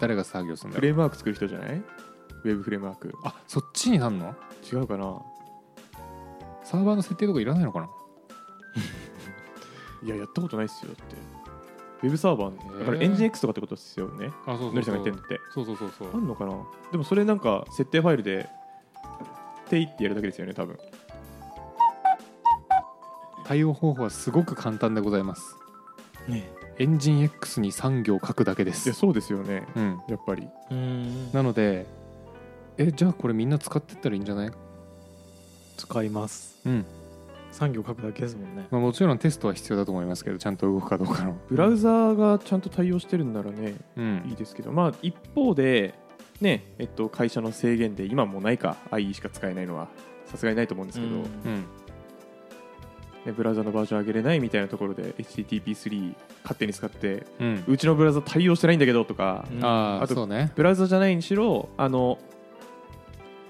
[0.00, 1.76] 誰が作業するんだフレームワーク作る人じゃない？
[1.76, 3.12] ウェブフレームワーク。
[3.24, 4.34] あそっちになんの？
[4.72, 5.20] 違うかな？
[6.64, 7.88] サーバーの設定とかいらないのかな？
[10.02, 11.16] いややったことないっすよだって。
[12.02, 12.78] ウェブサーバーへー。
[12.80, 14.30] だからエンジン X とかってことですよね。
[14.46, 15.40] あそうのりさんが言ってんのって。
[15.52, 16.08] そうそうそうそう。
[16.14, 16.52] あんのかな？
[16.92, 18.48] でもそれなんか設定ファイルで
[19.68, 20.78] ていってやるだけですよね多分
[23.50, 25.56] 対応方法はすごく簡単でございます。
[26.28, 26.48] ね。
[26.78, 29.66] エンジン X に産業を書くだけでいやす、そうですよね。
[29.74, 30.46] うん、やっぱり。
[30.70, 31.32] うん。
[31.32, 31.84] なので
[32.78, 34.52] えじゃあこれみんな使ってったらいいんじゃない？
[35.76, 36.60] 使います。
[36.64, 36.86] うん。
[37.50, 38.68] 産業書くだけですもんね。
[38.70, 41.36] まあ、もちろんテストは必要だと思いますけどちゃんと動くかどうかの。
[41.48, 44.26] ブラウザーがちゃんと対応してるんならねうん。
[44.28, 44.70] いいですけど。
[44.70, 45.98] まあ一方で
[46.40, 48.76] ねえっと会社の制限で今もうないか。
[48.92, 49.88] IE しか使えないのは
[50.26, 51.22] さすがにないと思うんですけど、うん。
[51.22, 51.64] うんね、
[53.26, 57.64] ブラウザのバージョン上げれないみたいなところで HTTP3 勝手に使ってうん。
[57.66, 59.64] うちのブラウザ対応してないんだけどとか、うん。
[59.64, 60.52] あああとそうね。
[60.54, 62.18] ブラウザじゃないにしろあの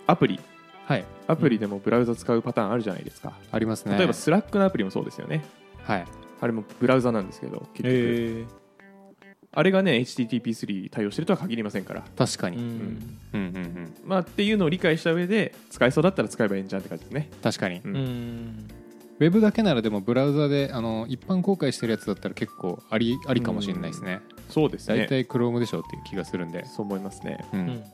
[0.06, 0.40] アプリ。
[0.86, 1.04] はい。
[1.28, 3.96] アプリでもブラウザ使うパターンあるじゃないですか、ありますね。
[3.96, 5.44] 例えばスラックのアプリもそうですよね。
[5.84, 6.04] はい。
[6.40, 8.44] あれもブラウザなんですけど結局、え
[9.52, 12.04] あれがね HTTP3 対応してるとは限りませんから。
[12.16, 12.64] 確かに、うん。
[12.64, 13.40] うん。
[13.40, 17.30] うんうんまあっていうのを理解した上で使えそうだったら使えばいいんじゃんって感じですね。
[17.42, 18.68] 確かに、ううんん
[19.20, 24.20] ウェブだけならでもブラウザであの一般公開してるやつだったら結構ありありかもしれないですね。
[24.48, 24.96] そうですね。
[24.96, 27.44] 大体 Chrome でしょっていう気がするんで、そう思いますね。
[27.52, 27.60] うん。
[27.60, 27.84] うんうん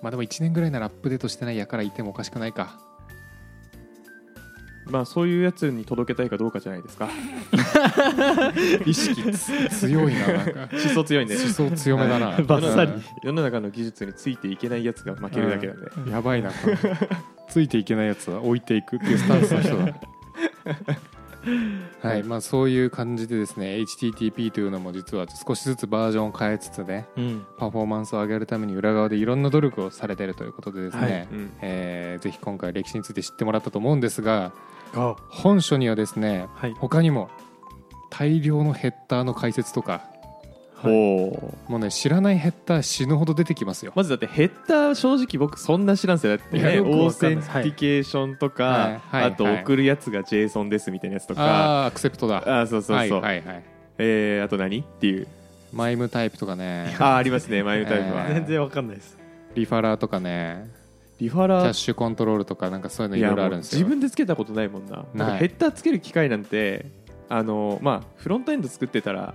[0.00, 2.78] まあでも1年ぐらいならアップデートしてないやからいてもおかしくないか
[4.90, 7.08] まあそういうやつに届けたいかどうかじゃないですか。
[8.86, 10.68] 意識つ強いななんか。
[10.72, 11.36] 思想強いんで。
[11.36, 12.28] 思想強めだな。
[12.28, 12.92] はいバッサリ。
[13.22, 16.10] 世の中の技術についていけないやつが負けるだけなんで、うん。
[16.10, 16.50] やばいな
[17.48, 19.94] ついていけないやつは置いていくっていうスタンスの人だ。
[22.02, 27.46] はいまあそういう感じでですね HTTP というのも実は少しずつバージョンを変えつつねうん。
[27.56, 31.28] パフォーマンスを上げるために裏側でいろんな努力をされているということでですね、はい。
[31.32, 34.52] うんえーぜひ今回歴史について知ってもらったと思うんですがあ
[34.92, 36.74] 本書にはですねはい。
[36.78, 37.30] 他にも
[38.10, 40.02] 大量のヘッダーの解説とか
[40.82, 43.92] ほうもうね知らないヘッダー死ぬほど出てきますよ。
[43.96, 46.36] まずだってヘッダー正直僕そんな知らんすよ。
[46.36, 49.00] だってね Authentication とか、はい。
[49.10, 49.24] はい。
[49.24, 52.60] あとはい送るやつが JSON ですみたいなやつとか、ああ Accept だ。
[52.62, 53.64] あそうそうそう、はいはいはい。
[53.98, 55.26] えーあと何っていう。
[55.72, 56.96] MIME type とかね。
[57.00, 58.34] あありますね MIME type は、 えー。
[58.34, 59.18] 全然わかんないです。
[59.56, 60.70] リファラーとかね
[61.18, 63.78] リファラーキャッシュコントロールとかなんかそういうのいろいろあるんですよ。
[63.78, 65.04] 自分でつけたことないもんな。
[65.14, 66.86] なんかヘッダーつける機械なんて
[67.28, 69.34] あのまあフロントエンド作ってたら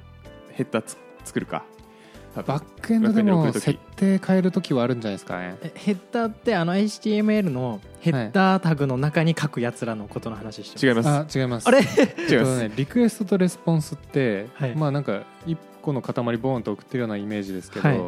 [0.51, 1.65] ヘッダーつ作るか。
[2.35, 5.55] バックエンドでも設定変えるときはあるんじゃないですかね。
[5.61, 11.09] えヘッダーってあの HTML のヘッダータグの中に書くやつらのことの話して違います。
[11.09, 11.67] あ違います。
[11.67, 11.79] あれ？
[11.79, 14.75] 違います、えっとね、リクエストとレスポンスって、はい。
[14.75, 18.01] まあなんか一個の塊ボーンと送ってるようなイメージですけど、はい。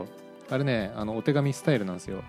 [0.49, 2.23] あれねあのお手紙スタイルなんですよ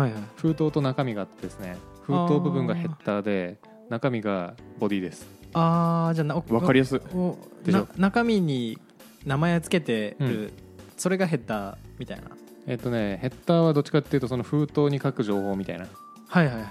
[0.00, 0.22] はいはい。
[0.36, 3.58] 封筒と中身があってですね封筒部分がヘッダーで
[3.88, 5.26] 中身がボディです。
[5.52, 7.00] ああじゃあなわかりやすい。
[7.14, 7.80] おでしょ。
[7.80, 8.78] な中身に
[9.26, 10.52] 名前つけてる、うん。
[10.96, 12.24] それがヘッダーみたいな。
[12.66, 15.86] えっとねヘッダーはどっちかっていうとその封筒に書く情報みたいな。
[16.28, 16.64] はいはいはい。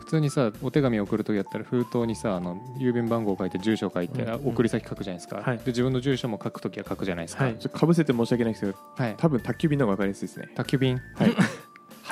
[0.00, 5.58] 普通にさお手紙送る時だったら封筒にさあの郵便番号書いて住所書いて、うんうん送り先書くじゃないですか、はい。
[5.58, 7.44] で自分の住所も書く時は書くじゃないですか。
[7.44, 7.54] はい。
[7.58, 9.14] ちょっとかぶせて申し訳ないですけどはい。
[9.16, 10.48] 多分宅急便の方が分かりやすいですね。
[10.54, 11.00] 宅急便。
[11.14, 11.34] はい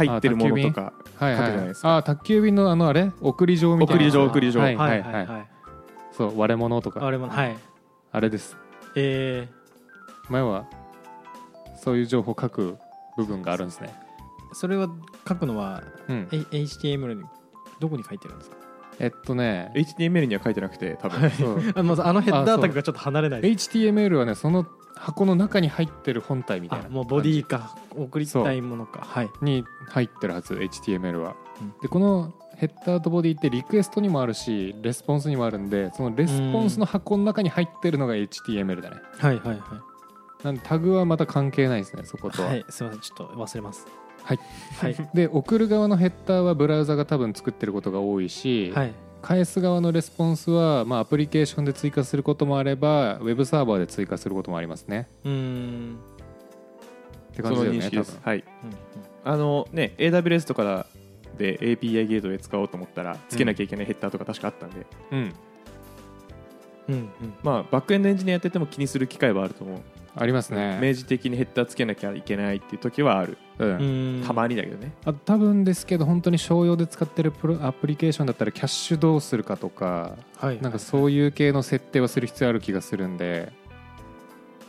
[0.06, 1.96] 入ってるものとかはいはい書くじゃないですか。
[1.96, 3.11] あ宅急便のあのあれ？
[3.20, 4.00] 送り状みたいな。
[4.00, 4.61] 送り状送り状。
[4.61, 4.98] はいははい。
[5.00, 5.48] いはい
[6.12, 7.04] そう割れ物とか。
[7.06, 7.56] あれもはい。
[8.12, 8.56] あれです。
[8.96, 9.48] え
[10.28, 10.66] 前は
[11.82, 12.76] そういう情報書く
[13.16, 13.94] 部分があるんですね。
[14.50, 14.88] ー、それは
[15.28, 16.28] 書くのはうん。
[16.30, 17.24] HTML に
[17.80, 18.56] どこに書いてるんですか？
[18.98, 19.70] えっとね。
[19.76, 21.18] HTML には書いてなくて多分。
[21.76, 21.82] あ
[22.12, 24.66] のヘッダータグがちょっと離れない HTML はねその
[24.98, 29.00] 箱の中に入ってる本体みたいなあもうボディか送りたいものか。
[29.00, 29.30] はい。
[29.42, 31.74] に入ってるはず HTML は、うん。
[31.80, 38.96] でこのヘッダーとボディってリクエストにもあるしレスポンスにもあるんでそのレスポンスの箱の中に入ってるのが HTML だね。
[39.18, 39.58] はいはいはい。
[40.44, 43.87] なんでタグはまた関係ないですねそことは、はいすみませんちょっと忘れます。
[44.22, 44.38] はい。
[44.80, 44.96] はい。
[45.14, 55.09] で送る側のヘッダーはブラウザが多分作ってることが多いし、はい返す側のレスポンスは、まあ、アプリケーションで追加することもあればウェブサーバーで追加することもありますね。
[55.24, 55.98] うーん。
[57.33, 58.12] ってその感じだよね認識です。
[58.12, 58.22] 多分。
[58.24, 58.38] はい。
[58.38, 58.44] うん
[59.24, 60.87] あのね AWS とか
[61.37, 65.35] で API ゲートで使おうと思ったらつけなきゃいけないヘッダーとか確かあったんで、うん。
[66.88, 67.11] うんうん。
[67.42, 69.81] まあバックエンドエンジニアやってても気にする機会はあると思う、
[70.18, 70.78] ありますね。
[70.81, 73.68] 明示的にヘッダーつけなきゃいけないっていう時はある、うん。
[73.68, 73.74] う
[74.20, 74.24] ん。
[74.26, 74.92] たまにだけどね。
[75.04, 80.61] あ多分ですけど本当に商用で使ってるプロアプリケーションだったらキャッシュどうするかとかはい。
[80.61, 83.52] なんかそういう系の設定はする必要ある気がするんで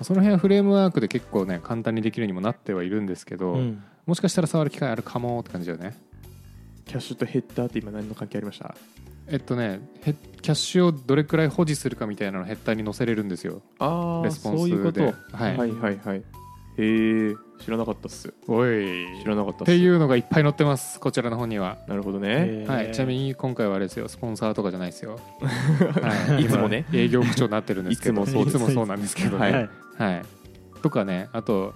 [0.02, 3.84] その辺はフレームワークで結構ね簡単にできるようにもなってはいるんですけど、うん。
[4.06, 5.96] もしかしたら触る機会あるかもって感じだよね。
[6.86, 8.74] キャッシュとヘッダーって今何の関係ありました？
[9.32, 13.62] えっとねヘキャッシュをどれくらい保持するかみたいなのをヘッダーに載せれるんですよ。
[13.80, 14.70] あレスポンスで。
[14.70, 15.02] そういうこと。
[15.02, 16.18] はい、はいはいはい。
[16.18, 18.34] へえ知らなかったっす。
[18.48, 19.06] おい。
[19.22, 19.64] 知らなかったっす。
[19.64, 26.46] っていうのがいっぱい載ってますこちらの本には、なるほどね、えーはい、ちなみに今回はあれですよスポンサーとかじゃないですよ、 はい。
[26.48, 26.86] つもね。
[26.90, 28.24] 今営業口調になってるんですけど。
[28.24, 28.56] いつもそうです。
[28.56, 30.14] いつもそうなんですけどね、はい。
[30.14, 30.22] はい、
[30.82, 31.74] とかねあと、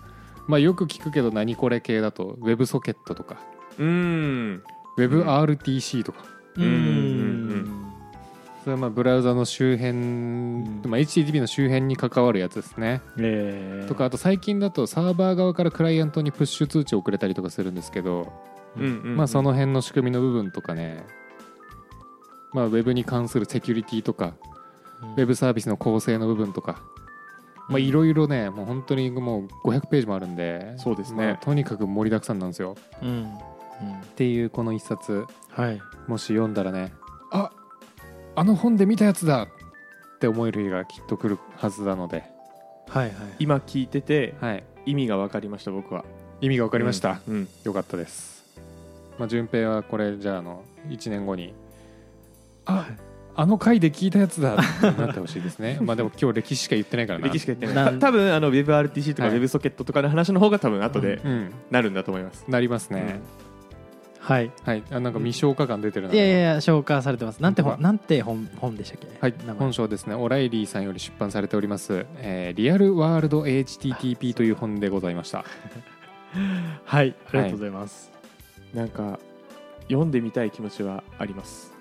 [0.48, 3.38] まあ、よく聞くけど何これ系だと WebSocket とか。
[3.78, 4.64] うーん。
[4.98, 7.94] WebRTC とか、うんうん。
[8.64, 9.94] それはまあブラウザの周辺、
[10.88, 17.76] まあ、HTTP の周辺に関わるやつですね、えーとかあと最近だとサーバー側からクライアントにプッシュ通知を送れたりとかするん。
[17.76, 18.32] ですけど、
[18.78, 18.84] うん。
[18.84, 19.02] うん。
[19.02, 19.18] うん。
[19.18, 21.06] まあ、その辺の仕組みの部分とかね、
[22.54, 24.34] まあ、ウェブに関するセキュリティとか
[25.02, 25.12] うん。
[25.12, 26.82] ウェブサービスの構成の部分とか、
[27.72, 30.36] いろいろねもう本当にもう500ページもあるん。
[30.36, 32.40] でそうですねまあとにかく盛りだくさん。
[32.40, 32.50] なん。
[32.50, 33.32] ですようん。
[34.02, 35.82] っていうこの一冊はい。
[36.08, 36.94] もし読んだらね
[37.32, 37.52] あ
[38.36, 39.48] あの本で見たやつだっ
[40.20, 42.24] て思える日がきっと来るはずなので、
[42.90, 43.14] はいはい。
[43.40, 46.06] 今聞いててはい、意味が分かりました僕は。
[46.42, 47.48] 意味が分かりました、うん、うん。
[47.64, 48.44] よかったです、
[49.18, 51.54] まあ、順平はこれじゃああの1年後に
[52.66, 52.90] あ
[53.36, 55.80] あの回で聞いたやつだってなってほしいですね。
[55.82, 57.28] まあでも今日歴史しか言ってないからな。
[57.28, 57.94] 歴史しか言ってない。
[57.94, 59.40] た多分あの WebRTC とかはい。
[59.40, 61.52] WebSocket とかの話の方が多分後でうん。
[61.72, 63.22] なるんだと思います、なりますね、
[64.26, 64.52] はい。
[64.64, 64.84] はい。
[64.90, 66.14] あなんか未消化感出てるな。
[66.14, 67.42] いやいやいや消化されてます。
[67.42, 69.08] なんて本なんて本本でしたっけ？
[69.20, 69.34] はい。
[69.60, 70.16] 本書ですね。
[70.16, 75.44] オライリーさんより出版されております、えーリアルワールド HTTP という本でございました。
[76.86, 77.14] はい。
[77.28, 78.12] ありがとうございます。
[78.74, 79.20] なんか
[79.90, 81.74] 読んでみたい気持ちはあります。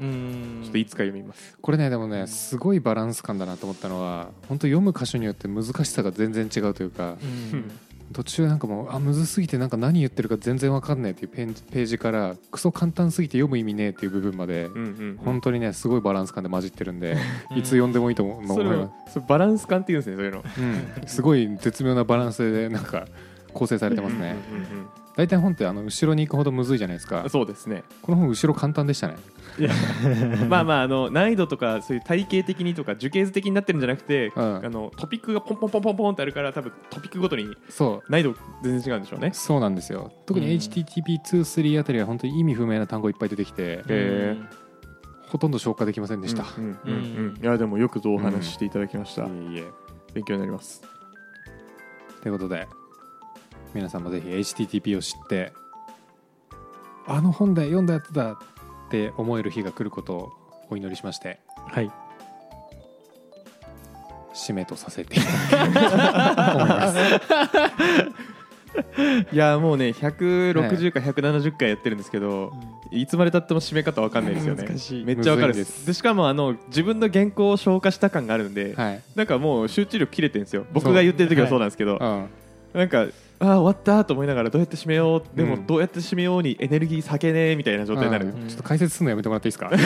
[0.00, 0.08] うん。
[0.08, 0.10] う
[0.58, 0.62] ん。
[0.64, 7.16] ちょっといつか読みます、これねでもねすごいバランス感だなと思ったのは本当読む箇所によって難しさが全然違うというか。
[7.52, 7.70] うん
[8.12, 14.78] 途中なんかもうあむずすぎてなんか何言ってるか全然わかんねえっていうページからクソ簡単すぎて読む意味ねえっていう部分までうんう
[15.14, 17.16] ん本当にねすごいバランス感で混じってるんで
[17.50, 20.42] うんいつ読んでもいいと思いまをそれバランス感っていうんですねそういうの。
[20.42, 23.06] す、うん、すごい絶妙なバランスでなんか
[23.52, 24.36] 構成されてますね。
[24.50, 27.22] うんうんうん大体本ってあの後ろに行くほどむずいじゃないですか。
[27.22, 27.84] うんそうですね。
[28.02, 29.16] この本後ろ簡単でしたね。
[30.48, 34.56] まあまああの難易度とかそういう体系的にとか樹形図的になってるんじゃなくて、うん。
[34.66, 39.28] あのトピックがポンポンポンポンポンってあるから多分トピックごとにそ難易度全然違うんでしょうね。
[39.28, 40.12] うそうなんですよ。
[40.26, 40.52] 特にうん。
[40.52, 44.36] HTTP23 あたりは本当に意味不明な単語いっぱい出てきてへ
[45.28, 46.92] ほとんど消化できませんでした、うんうんうん。
[46.92, 49.64] うんいやでもよくぞお話ししていただきました、いえいえ。
[50.12, 50.82] 勉強になります。
[52.22, 52.68] ということで
[53.76, 55.52] 皆さんもぜひ HTTP を知って
[57.06, 58.38] あの本で読んだやつだっ
[58.90, 60.32] て思える日が来ることを
[60.70, 61.90] お祈りしましてはい。
[64.34, 65.24] 締めとさせていま
[66.92, 66.98] す。
[69.32, 72.52] いやもうね160か170回やってるんですけど、
[72.90, 74.66] いつまでたっても締め方わかんないですよね。
[75.06, 75.80] めっちゃわかるです。
[75.80, 75.86] す。
[75.86, 79.00] でしかもあの自分の原稿を消化した感があるんで、はい。
[79.14, 80.66] なんかもう集中力切れてるんですよ。
[80.74, 82.28] 僕が言ってる時はそうなんですけど、うん
[82.74, 83.06] なんか
[83.38, 85.66] あー終わったと思いながらどうやって締めようでもうん。
[85.66, 88.48] どうやって締めようにエネルギー避けねえみたいな状態になる、うん。
[88.48, 89.70] ちょっと解説するのやめてもらっていいですか？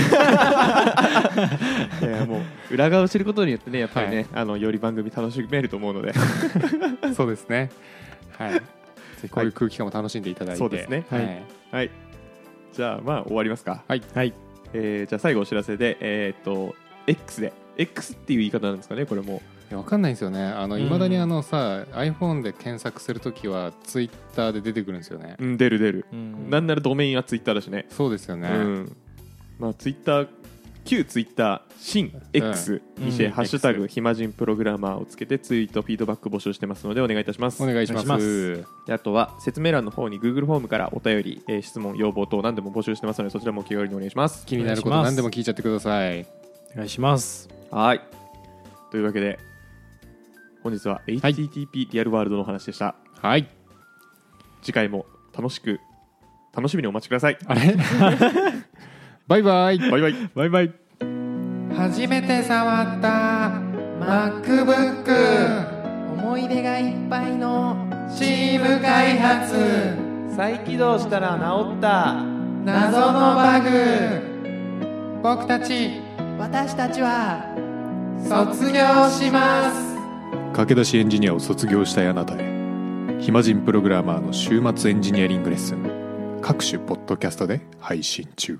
[2.01, 2.39] いやも
[2.71, 6.13] う裏側を知ることによってねやっぱりね、あのより番組楽しめると思うので。
[7.15, 7.71] そうですね。
[8.39, 8.53] はい。
[8.55, 8.61] ぜ
[9.23, 11.05] ひこういう空気感も楽しんでいただいて、そうですね。
[11.11, 11.43] はい。
[11.73, 11.91] はい。
[12.73, 13.83] じゃあまあ終わりますか。
[13.89, 14.03] はい。
[14.15, 14.33] はい。
[14.73, 16.75] えーじゃあ最後お知らせでえーっと
[17.07, 17.53] X で。
[17.77, 19.37] X っていう言い方なんですかねこれも。
[19.37, 19.41] い
[19.71, 20.43] やわかんないんですよね。
[20.43, 20.83] あのうん。
[20.83, 25.37] いまだにあのさ iPhone で検索するときは Twitter で出てくるんですよね。
[25.39, 26.51] うん出る出る、うん。
[26.51, 27.87] なんならドメインはツイッターだしね。
[27.91, 28.97] そうですよね、うん。
[29.59, 30.29] まあツイッター
[30.83, 33.33] 旧ツイッター新 X にして、うん。
[33.33, 37.63] ハッシュタグ暇人プログラマーをつけてツイートフィードバック募集してますのでお願いいたします。
[37.63, 38.65] お願いします。
[38.89, 44.45] あとは説明欄の方に Google フォームからお便り、えー質問要望等何でも募集してますのでそちらもお気軽にお願いします。
[44.47, 46.27] 気になること何でも聞いちゃってください。
[46.73, 47.49] お願いします。
[47.71, 48.01] はい。
[48.91, 49.39] というわけで
[50.63, 53.49] 本日は HTTP リアルワールドのお話でした、はい。
[54.63, 55.07] 次回も
[55.37, 55.81] 楽しく
[56.55, 57.39] 楽しみにお待ちください。
[57.47, 57.77] あれ？
[59.27, 59.79] バイバイ。
[59.79, 60.15] バイバイ。
[60.35, 60.73] バイバイ。
[61.77, 63.53] 初めて触った
[64.01, 67.77] MacBook 思い出がいっぱいの
[68.19, 69.55] チーム開発。
[70.37, 72.15] 再起動したら治った。
[72.65, 73.71] 謎のバグ。
[75.23, 76.01] 僕たち
[76.39, 77.45] 私たちは
[78.27, 79.90] 卒業します
[80.53, 83.19] 駆け出しエンジニアを卒業したいあなたへ。
[83.21, 86.41] 暇人プログラマーの週末エンジニアリングレッスン。
[86.43, 88.59] 各種ポッドキャストで配信中。